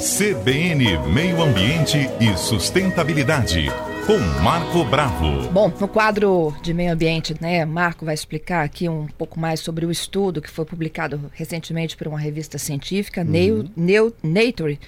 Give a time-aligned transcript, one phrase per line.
[0.00, 3.66] CBN Meio Ambiente e Sustentabilidade,
[4.06, 5.46] com Marco Bravo.
[5.50, 9.84] Bom, no quadro de meio ambiente, né, Marco vai explicar aqui um pouco mais sobre
[9.84, 14.10] o estudo que foi publicado recentemente por uma revista científica, uhum.
[14.22, 14.80] Nature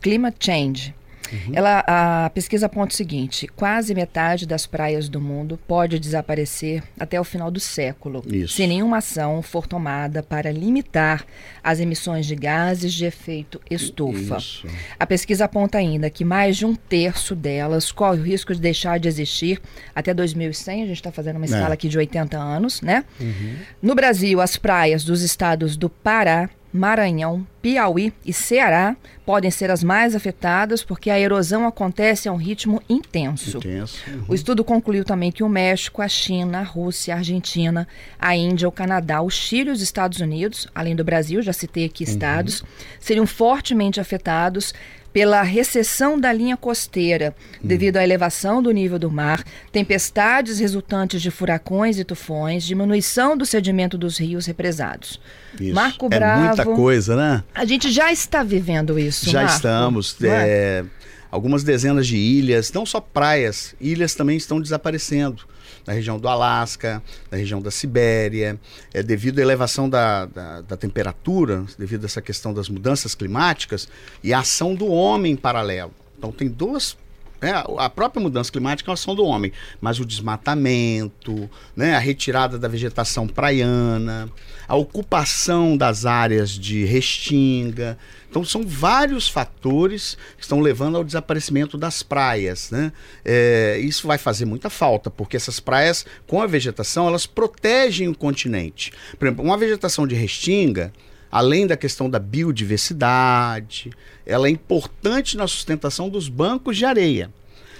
[0.00, 0.94] Climate Change.
[1.32, 1.52] Uhum.
[1.52, 7.20] Ela, a pesquisa aponta o seguinte: quase metade das praias do mundo pode desaparecer até
[7.20, 8.54] o final do século, Isso.
[8.54, 11.24] se nenhuma ação for tomada para limitar
[11.62, 14.36] as emissões de gases de efeito estufa.
[14.36, 14.66] Isso.
[14.98, 18.98] A pesquisa aponta ainda que mais de um terço delas corre o risco de deixar
[18.98, 19.60] de existir
[19.94, 20.82] até 2100.
[20.82, 21.48] A gente está fazendo uma é.
[21.48, 23.04] escala aqui de 80 anos, né?
[23.20, 23.56] Uhum.
[23.82, 29.82] No Brasil, as praias dos estados do Pará, Maranhão, Piauí e Ceará podem ser as
[29.82, 33.58] mais afetadas porque a erosão acontece a um ritmo intenso.
[33.58, 33.98] intenso.
[34.08, 34.24] Uhum.
[34.28, 38.68] O estudo concluiu também que o México, a China, a Rússia, a Argentina, a Índia,
[38.68, 42.10] o Canadá, o Chile e os Estados Unidos, além do Brasil, já citei aqui uhum.
[42.10, 42.62] estados,
[43.00, 44.74] seriam fortemente afetados
[45.12, 47.66] pela recessão da linha costeira, hum.
[47.66, 49.42] devido à elevação do nível do mar,
[49.72, 55.20] tempestades resultantes de furacões e tufões, diminuição do sedimento dos rios represados.
[55.60, 55.74] Isso.
[55.74, 56.42] Marco Bravo.
[56.42, 57.42] É muita coisa, né?
[57.54, 59.30] A gente já está vivendo isso.
[59.30, 60.16] Já Marco, estamos.
[60.22, 60.26] É?
[60.28, 60.84] é,
[61.30, 65.44] algumas dezenas de ilhas, não só praias, ilhas também estão desaparecendo
[65.86, 68.58] na região do Alasca, na região da Sibéria,
[68.92, 73.88] é, devido à elevação da, da, da, temperatura, devido a essa questão das mudanças climáticas
[74.22, 75.92] e a ação do homem em paralelo.
[76.18, 76.96] Então tem duas
[77.40, 81.98] é, a própria mudança climática é uma ação do homem, mas o desmatamento, né, a
[81.98, 84.28] retirada da vegetação praiana,
[84.66, 87.96] a ocupação das áreas de restinga.
[88.28, 92.70] Então, são vários fatores que estão levando ao desaparecimento das praias.
[92.70, 92.92] Né?
[93.24, 98.14] É, isso vai fazer muita falta, porque essas praias, com a vegetação, elas protegem o
[98.14, 98.92] continente.
[99.16, 100.92] Por exemplo, uma vegetação de restinga
[101.30, 103.90] além da questão da biodiversidade,
[104.24, 107.30] ela é importante na sustentação dos bancos de areia.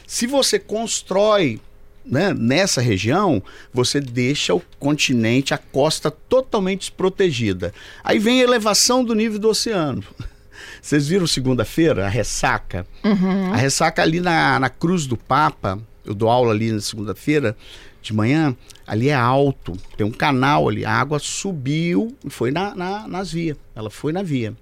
[0.07, 1.61] Se você constrói
[2.05, 3.43] né, nessa região,
[3.73, 7.75] você deixa o continente, a costa totalmente desprotegida.
[8.03, 10.03] Aí vem a elevação do nível do oceano.
[10.81, 12.87] Vocês viram segunda-feira, a ressaca?
[13.05, 13.53] Uhum.
[13.53, 17.57] A ressaca ali na, na Cruz do Papa, eu dou aula ali na segunda-feira,
[18.01, 22.75] de manhã, ali é alto, tem um canal ali, a água subiu e foi na,
[22.75, 24.55] na, nas vias, ela foi na via.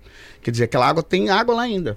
[0.42, 1.96] Quer dizer, aquela água tem água lá ainda.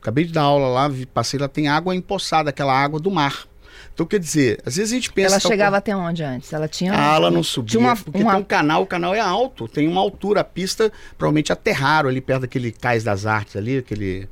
[0.00, 3.46] Acabei de dar aula lá, passei lá, tem água empoçada, aquela água do mar.
[3.92, 5.34] Então, quer dizer, às vezes a gente pensa.
[5.34, 6.52] Ela chegava até onde antes?
[6.52, 6.92] Ela tinha.
[6.94, 7.70] Ah, ela não subia.
[7.70, 8.32] Tinha uma, porque uma...
[8.32, 10.42] tem um canal, o canal é alto, tem uma altura.
[10.42, 14.28] A pista provavelmente aterraram ali perto daquele Cais das Artes ali, aquele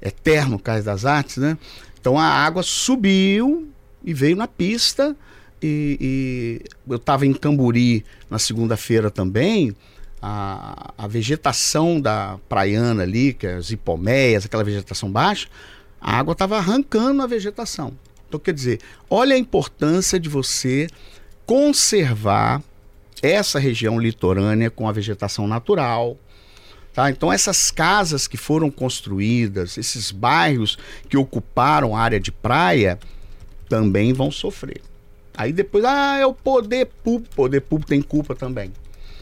[0.00, 1.58] eterno Cais das Artes, né?
[2.00, 3.68] Então a água subiu
[4.04, 5.16] e veio na pista
[5.62, 9.74] e, e eu estava em Camburi na segunda-feira também.
[10.20, 15.48] A, a, vegetação da praiana ali, que é as hipomeias, aquela vegetação baixa,
[16.00, 17.92] a água estava arrancando a vegetação.
[18.28, 20.88] Então, quer dizer, olha a importância de você
[21.46, 22.62] conservar
[23.22, 26.16] essa região litorânea com a vegetação natural.
[26.92, 27.10] Tá?
[27.10, 30.76] Então, essas casas que foram construídas, esses bairros
[31.08, 32.98] que ocuparam a área de praia,
[33.68, 34.80] também vão sofrer.
[35.38, 37.32] Aí depois, ah, é o poder público.
[37.32, 38.72] O poder público tem culpa também.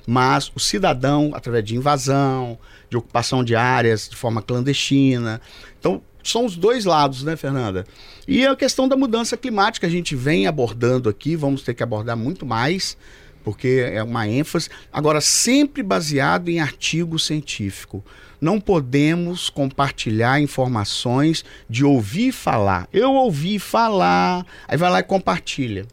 [0.06, 5.42] Mas o cidadão, através de invasão, de ocupação de áreas de forma clandestina.
[5.78, 7.84] Então, são os dois lados, né, Fernanda?
[8.26, 12.16] E a questão da mudança climática, a gente vem abordando aqui, vamos ter que abordar
[12.16, 12.96] muito mais,
[13.44, 14.70] porque é uma ênfase.
[14.90, 18.02] Agora, sempre baseado em artigo científico.
[18.40, 22.88] Não podemos compartilhar informações de ouvir falar.
[22.90, 25.86] Eu ouvi falar, aí vai lá e compartilha.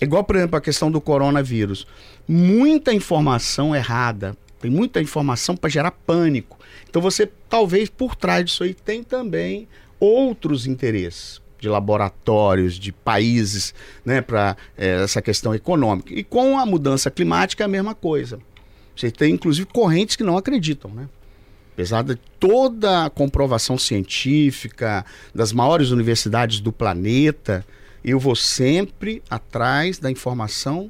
[0.00, 1.86] Igual, por exemplo, a questão do coronavírus.
[2.28, 6.58] Muita informação errada, tem muita informação para gerar pânico.
[6.88, 9.68] Então você, talvez por trás disso aí, tem também
[9.98, 13.74] outros interesses de laboratórios, de países,
[14.04, 16.12] né, para é, essa questão econômica.
[16.12, 18.38] E com a mudança climática é a mesma coisa.
[18.94, 21.08] Você tem, inclusive, correntes que não acreditam, né?
[21.74, 25.04] Apesar de toda a comprovação científica
[25.34, 27.66] das maiores universidades do planeta,
[28.06, 30.88] eu vou sempre atrás da informação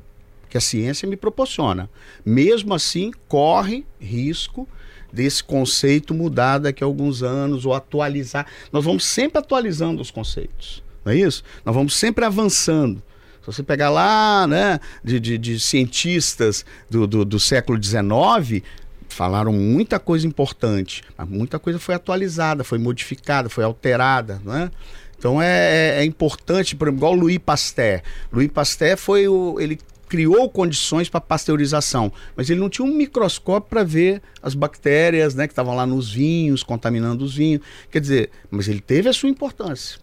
[0.50, 1.88] que a ciência me proporciona.
[2.24, 4.68] Mesmo assim, corre risco
[5.10, 8.46] desse conceito mudar daqui a alguns anos ou atualizar.
[8.70, 11.42] Nós vamos sempre atualizando os conceitos, não é isso?
[11.64, 13.02] Nós vamos sempre avançando.
[13.40, 18.62] Se você pegar lá, né, de, de, de cientistas do, do, do século XIX,
[19.08, 24.70] falaram muita coisa importante, mas muita coisa foi atualizada, foi modificada, foi alterada, não é?
[25.18, 28.02] Então é, é, é importante, por exemplo, igual o Louis Pasteur.
[28.32, 29.58] Louis Pasteur foi o.
[29.60, 29.78] ele
[30.08, 35.46] criou condições para pasteurização, mas ele não tinha um microscópio para ver as bactérias né,
[35.46, 37.60] que estavam lá nos vinhos, contaminando os vinhos.
[37.90, 39.98] Quer dizer, mas ele teve a sua importância.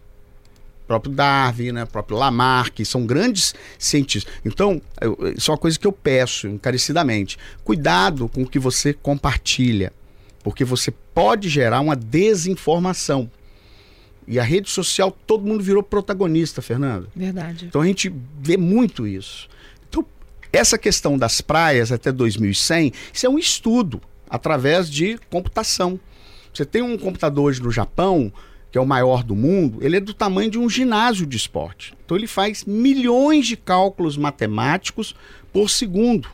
[0.84, 4.30] O próprio Darwin, né, o próprio Lamarck, são grandes cientistas.
[4.44, 7.38] Então, eu, isso é uma coisa que eu peço encarecidamente.
[7.64, 9.90] Cuidado com o que você compartilha,
[10.42, 13.30] porque você pode gerar uma desinformação.
[14.26, 17.08] E a rede social, todo mundo virou protagonista, Fernanda.
[17.14, 17.66] Verdade.
[17.66, 19.48] Então a gente vê muito isso.
[19.88, 20.04] Então,
[20.52, 26.00] essa questão das praias até 2100, isso é um estudo através de computação.
[26.52, 28.32] Você tem um computador hoje no Japão,
[28.70, 31.94] que é o maior do mundo, ele é do tamanho de um ginásio de esporte.
[32.04, 35.14] Então ele faz milhões de cálculos matemáticos
[35.52, 36.26] por segundo.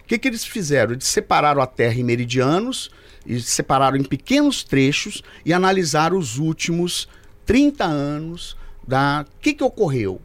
[0.00, 0.92] O que, que eles fizeram?
[0.92, 2.90] Eles separaram a Terra em meridianos,
[3.26, 7.08] e separaram em pequenos trechos e analisaram os últimos
[7.46, 8.56] 30 anos
[8.86, 10.20] da que, que ocorreu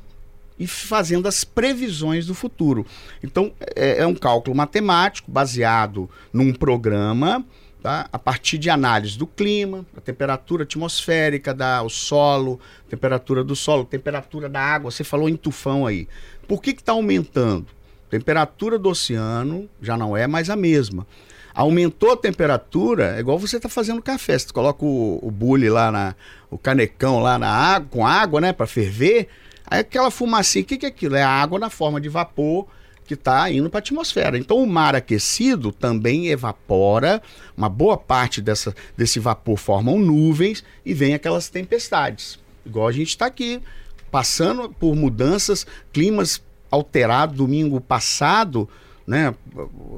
[0.60, 2.86] e fazendo as previsões do futuro.
[3.24, 7.46] Então, é, é um cálculo matemático baseado num programa
[7.80, 8.10] Tá?
[8.12, 12.60] a partir de análise do clima, da temperatura atmosférica, da, o solo,
[12.90, 14.90] temperatura do solo, temperatura da água.
[14.90, 16.08] Você falou em tufão aí.
[16.48, 17.68] Por que está aumentando?
[18.10, 21.06] Temperatura do oceano já não é mais a mesma.
[21.58, 24.38] Aumentou a temperatura, é igual você está fazendo café.
[24.38, 26.16] Você coloca o, o bule lá, na,
[26.52, 29.28] o canecão lá na água, com água, né, para ferver.
[29.66, 31.16] Aí aquela fumacinha, o que, que é aquilo?
[31.16, 32.68] É água na forma de vapor
[33.08, 34.38] que está indo para a atmosfera.
[34.38, 37.24] Então o mar aquecido também evapora,
[37.58, 42.38] uma boa parte dessa, desse vapor formam nuvens e vem aquelas tempestades.
[42.64, 43.60] Igual a gente está aqui,
[44.12, 46.40] passando por mudanças, climas
[46.70, 48.70] alterados domingo passado
[49.08, 49.34] né?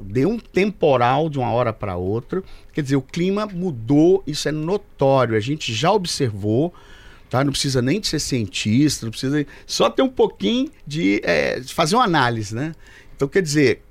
[0.04, 2.44] Deu um temporal de uma hora para outra.
[2.72, 5.36] Quer dizer, o clima mudou, isso é notório.
[5.36, 6.72] A gente já observou,
[7.28, 7.42] tá?
[7.42, 11.96] Não precisa nem de ser cientista, não precisa só ter um pouquinho de, é, fazer
[11.96, 12.72] uma análise, né?
[13.16, 13.82] Então, quer dizer,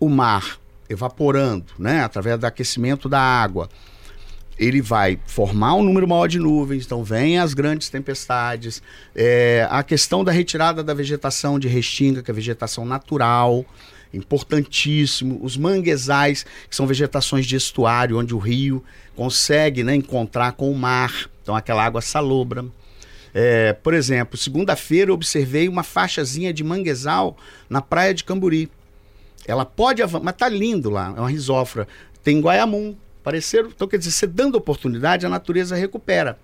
[0.00, 0.58] o mar
[0.88, 2.02] evaporando, né?
[2.02, 3.68] Através do aquecimento da água
[4.58, 8.82] ele vai formar um número maior de nuvens, então vem as grandes tempestades,
[9.14, 13.64] é, a questão da retirada da vegetação de restinga, que é vegetação natural,
[14.12, 15.38] importantíssimo.
[15.42, 18.82] Os manguezais, que são vegetações de estuário, onde o rio
[19.14, 21.30] consegue né, encontrar com o mar.
[21.42, 22.64] Então, aquela água salobra.
[23.34, 27.36] É, por exemplo, segunda-feira eu observei uma faixazinha de manguezal
[27.68, 28.70] na praia de Camburi.
[29.46, 31.88] Ela pode avançar, mas tá lindo lá, é uma risófora.
[32.22, 32.94] Tem Guaiamum,
[33.24, 33.70] pareceram.
[33.74, 36.38] Então, quer dizer, você dando oportunidade, a natureza recupera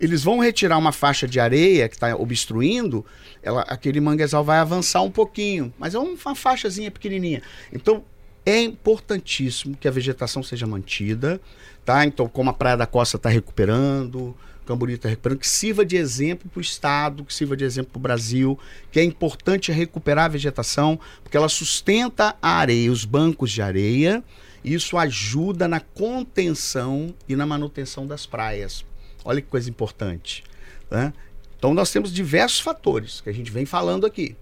[0.00, 3.04] eles vão retirar uma faixa de areia que está obstruindo,
[3.42, 7.42] ela, aquele manguezal vai avançar um pouquinho, mas é uma faixazinha pequenininha.
[7.70, 8.02] Então
[8.46, 11.38] é importantíssimo que a vegetação seja mantida,
[11.84, 12.06] tá?
[12.06, 16.48] Então como a Praia da Costa está recuperando, Camburi está recuperando, que sirva de exemplo
[16.48, 18.58] para o Estado, que sirva de exemplo para o Brasil,
[18.90, 24.24] que é importante recuperar a vegetação, porque ela sustenta a areia, os bancos de areia,
[24.64, 28.84] e isso ajuda na contenção e na manutenção das praias.
[29.24, 30.44] Olha que coisa importante.
[30.90, 31.12] Né?
[31.58, 34.36] Então nós temos diversos fatores que a gente vem falando aqui.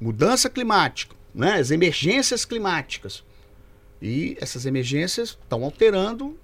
[0.00, 1.54] Mudança climática, né?
[1.54, 3.24] as emergências climáticas.
[4.00, 6.38] E essas emergências estão alterando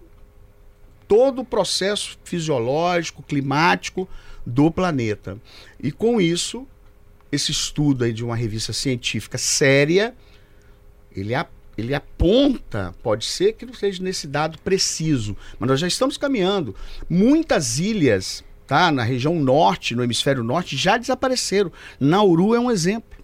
[1.06, 4.09] todo o processo fisiológico, climático
[4.45, 5.39] do planeta.
[5.81, 6.67] E com isso,
[7.31, 10.15] esse estudo aí de uma revista científica séria,
[11.15, 15.87] ele aponta ele aponta, pode ser que não seja nesse dado preciso, mas nós já
[15.87, 16.75] estamos caminhando.
[17.09, 21.72] Muitas ilhas, tá, na região norte, no hemisfério norte, já desapareceram.
[21.98, 23.15] Nauru é um exemplo.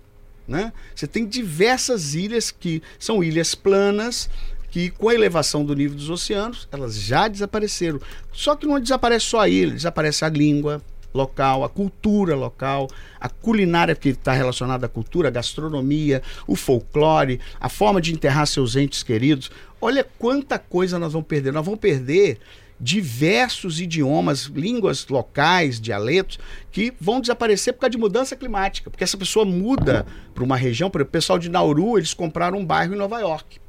[0.47, 0.73] Né?
[0.95, 4.29] Você tem diversas ilhas que são ilhas planas,
[4.71, 8.01] que com a elevação do nível dos oceanos, elas já desapareceram.
[8.33, 12.89] Só que não desaparece só a ilha, desaparece a língua, local, a cultura local,
[13.19, 18.47] a culinária que está relacionada à cultura, a gastronomia, o folclore, a forma de enterrar
[18.47, 19.51] seus entes queridos.
[19.81, 21.53] Olha quanta coisa nós vamos perder.
[21.53, 22.39] Nós vamos perder
[22.81, 26.39] diversos idiomas, línguas locais, dialetos,
[26.73, 28.89] que vão desaparecer por causa de mudança climática.
[28.91, 32.59] Porque essa pessoa muda para uma região, por exemplo, o pessoal de Nauru, eles compraram
[32.59, 33.61] um bairro em Nova York,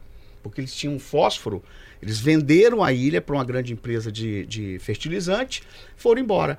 [0.41, 1.62] porque eles tinham fósforo.
[2.01, 5.62] Eles venderam a ilha para uma grande empresa de, de fertilizante,
[5.95, 6.57] foram embora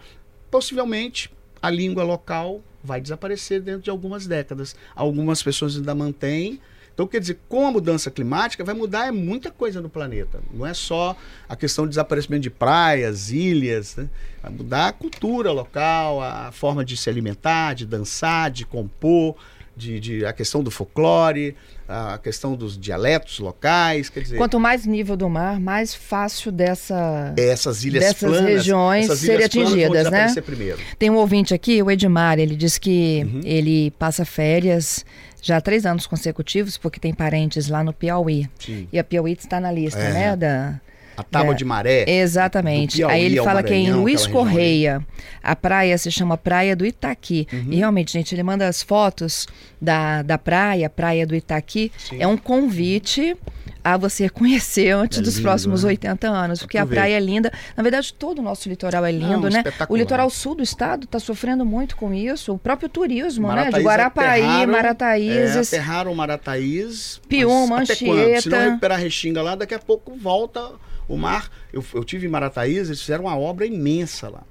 [0.53, 1.33] possivelmente
[1.63, 4.77] a língua local vai desaparecer dentro de algumas décadas.
[4.95, 6.61] Algumas pessoas ainda mantêm.
[6.93, 10.41] Então, quer dizer, com a mudança climática, vai mudar é muita coisa no planeta.
[10.53, 11.17] Não é só
[11.49, 13.97] a questão de desaparecimento de praias, ilhas.
[13.97, 14.11] Né?
[14.43, 19.37] Vai mudar a cultura local, a forma de se alimentar, de dançar, de compor,
[19.77, 21.57] de, de, a questão do folclore,
[21.89, 24.37] a questão dos dialetos locais, quer dizer...
[24.37, 29.45] Quanto mais nível do mar, mais fácil dessa, essas ilhas dessas planas, regiões essas serem
[29.45, 30.35] atingidas, né?
[30.45, 30.79] Primeiro.
[30.99, 33.41] Tem um ouvinte aqui, o Edmar, ele diz que uhum.
[33.45, 35.05] ele passa férias
[35.43, 38.49] já há três anos consecutivos, porque tem parentes lá no Piauí.
[38.59, 38.87] Sim.
[38.93, 40.13] E a Piauí está na lista, é.
[40.13, 40.37] né?
[40.37, 40.81] Da,
[41.17, 42.05] a tábua é, de maré.
[42.09, 43.03] Exatamente.
[43.05, 45.05] Aí ele fala que é em Luiz Correia.
[45.43, 47.47] A praia se chama Praia do Itaqui.
[47.53, 47.67] Uhum.
[47.71, 49.47] E realmente, gente, ele manda as fotos
[49.81, 51.91] da, da praia, Praia do Itaqui.
[51.99, 52.17] Sim.
[52.21, 53.37] É um convite
[53.85, 55.91] a você conhecer antes é dos lindo, próximos né?
[55.91, 57.53] 80 anos, porque a praia é linda.
[57.77, 59.65] Na verdade, todo o nosso litoral é lindo, Não, né?
[59.89, 62.55] O litoral sul do estado está sofrendo muito com isso.
[62.55, 63.97] O próprio turismo, Marataízes né?
[63.97, 65.73] De aterraram, Marataízes.
[65.73, 67.21] É, aterraram Marataízes.
[67.29, 68.41] Piuma, Anchieta.
[68.41, 70.71] Se não recuperar a Restinga lá, daqui a pouco volta
[71.15, 71.51] o mar.
[71.73, 74.43] Eu, eu tive em Marataízes, eles fizeram uma obra imensa lá.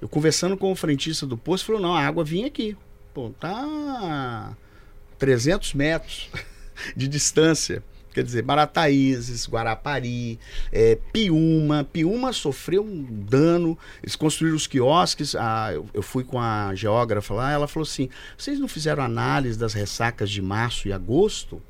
[0.00, 2.76] Eu conversando com o frentista do posto, falou: não, a água vinha aqui.
[3.12, 4.56] Pô, tá
[5.18, 6.30] 300 metros
[6.96, 7.82] de distância.
[8.12, 10.40] Quer dizer, Marataízes, Guarapari,
[10.72, 11.84] é, Piúma.
[11.84, 13.78] Piúma sofreu um dano.
[14.02, 15.34] Eles construíram os quiosques.
[15.34, 17.52] Ah, eu, eu, fui com a geógrafa lá.
[17.52, 21.62] Ela falou assim: vocês não fizeram análise das ressacas de março e agosto?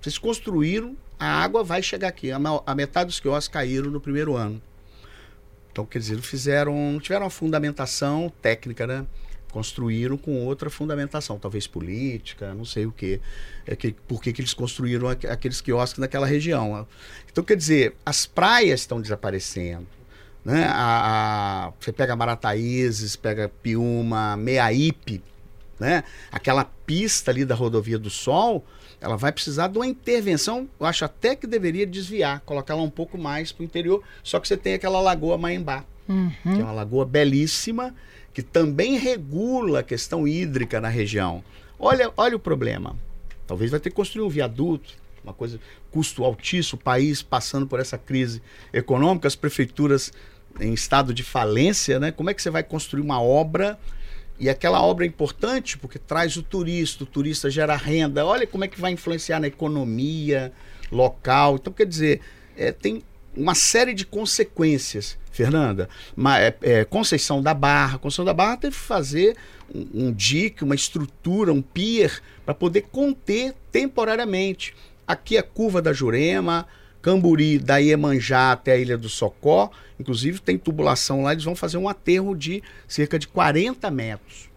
[0.00, 2.32] Vocês construíram, a água vai chegar aqui.
[2.32, 4.60] A, a metade dos quiosques caíram no primeiro ano.
[5.70, 9.06] Então, quer dizer, fizeram, tiveram uma fundamentação técnica, né?
[9.50, 13.20] construíram com outra fundamentação, talvez política, não sei o quê.
[13.66, 16.86] É que, por que, que eles construíram aqueles quiosques naquela região.
[17.30, 19.86] Então, quer dizer, as praias estão desaparecendo.
[20.44, 20.64] Né?
[20.64, 25.22] A, a, você pega Marataízes, pega Piúma, Meaípe,
[25.78, 26.02] né?
[26.32, 28.64] aquela pista ali da rodovia do Sol,
[29.00, 32.90] ela vai precisar de uma intervenção, eu acho até que deveria desviar, colocar ela um
[32.90, 36.30] pouco mais para o interior, só que você tem aquela lagoa Maimbá, uhum.
[36.42, 37.94] que é uma lagoa belíssima,
[38.34, 41.42] que também regula a questão hídrica na região.
[41.78, 42.94] Olha, olha o problema.
[43.46, 45.58] Talvez vai ter que construir um viaduto, uma coisa,
[45.90, 48.42] custo altíssimo, o país passando por essa crise
[48.72, 50.12] econômica, as prefeituras
[50.60, 52.12] em estado de falência, né?
[52.12, 53.78] Como é que você vai construir uma obra
[54.40, 58.24] e aquela obra é importante porque traz o turista, o turista gera renda.
[58.24, 60.50] Olha como é que vai influenciar na economia
[60.90, 61.56] local.
[61.56, 62.22] Então, quer dizer,
[62.56, 63.02] é, tem
[63.36, 65.90] uma série de consequências, Fernanda.
[66.16, 67.98] Uma, é, é, Conceição da Barra.
[67.98, 69.36] Conceição da Barra teve que fazer
[69.74, 74.74] um, um dique, uma estrutura, um pier, para poder conter temporariamente.
[75.06, 76.66] Aqui a curva da Jurema,
[77.02, 79.70] Camburi, da Iemanjá até a Ilha do Socó.
[79.98, 84.50] Inclusive tem tubulação lá, eles vão fazer um aterro de cerca de 40 metros.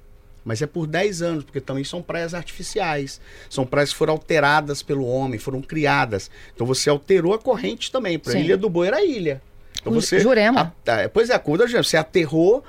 [0.45, 3.21] Mas é por 10 anos, porque também são praias artificiais.
[3.49, 6.29] São praias que foram alteradas pelo homem, foram criadas.
[6.53, 8.19] Então você alterou a corrente também.
[8.19, 9.41] Para a Ilha do Boi era ilha.
[9.79, 10.73] Então você, Jurema.
[10.85, 12.63] A, a, pois é, a curva você aterrou.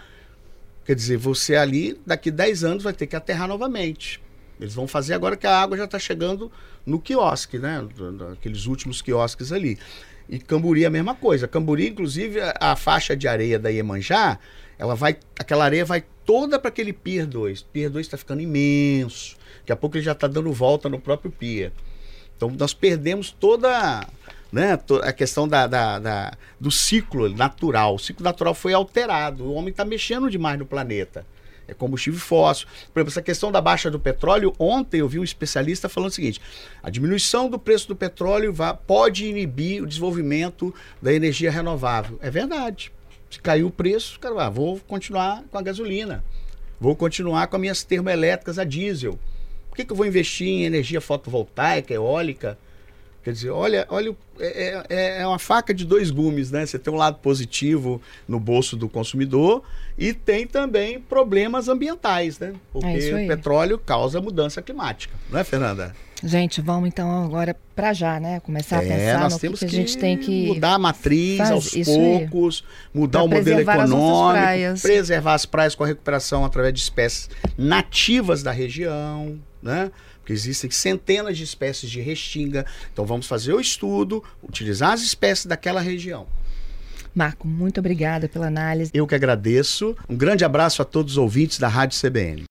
[0.84, 4.20] Quer dizer, você ali, daqui 10 anos, vai ter que aterrar novamente.
[4.60, 6.52] Eles vão fazer agora que a água já está chegando
[6.84, 7.86] no quiosque, né?
[8.32, 9.78] Aqueles últimos quiosques ali.
[10.28, 11.46] E Camburi a mesma coisa.
[11.46, 14.38] Camburi, inclusive, a, a faixa de areia da Iemanjá,
[14.78, 17.62] ela vai, aquela areia vai toda para aquele Pier 2.
[17.62, 19.36] Pier 2 está ficando imenso.
[19.58, 21.72] Daqui a pouco ele já está dando volta no próprio Pier.
[22.36, 24.06] Então nós perdemos toda
[24.50, 27.94] né, a questão da, da, da, do ciclo natural.
[27.94, 29.44] O ciclo natural foi alterado.
[29.44, 31.26] O homem está mexendo demais no planeta.
[31.66, 32.66] É combustível fóssil.
[32.92, 36.14] Por exemplo, essa questão da baixa do petróleo, ontem eu vi um especialista falando o
[36.14, 36.40] seguinte:
[36.82, 42.18] a diminuição do preço do petróleo vai, pode inibir o desenvolvimento da energia renovável.
[42.22, 42.92] É verdade.
[43.30, 46.24] Se caiu o preço, cara, ah, vou continuar com a gasolina.
[46.80, 49.18] Vou continuar com as minhas termoelétricas a diesel.
[49.68, 52.56] Por que, que eu vou investir em energia fotovoltaica, eólica?
[53.24, 56.66] Quer dizer, olha, olha é, é, é, uma faca de dois gumes, né?
[56.66, 59.62] Você tem um lado positivo no bolso do consumidor
[59.96, 62.52] e tem também problemas ambientais, né?
[62.70, 65.94] Porque é o petróleo causa mudança climática, não é, Fernanda?
[66.22, 68.40] Gente, vamos então agora para já, né?
[68.40, 70.78] Começar a é, pensar nós no temos que, que, a gente tem que mudar a
[70.78, 76.44] matriz faz, aos poucos, mudar o modelo econômico, as preservar as praias com a recuperação
[76.44, 79.90] através de espécies nativas da região, né?
[80.24, 82.64] Porque existem centenas de espécies de restinga.
[82.90, 86.26] Então vamos fazer o estudo, utilizar as espécies daquela região.
[87.14, 88.90] Marco, muito obrigada pela análise.
[88.94, 89.94] Eu que agradeço.
[90.08, 92.42] Um grande abraço a todos os ouvintes da Rádio CBN.